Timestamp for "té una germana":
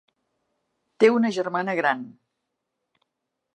1.03-1.77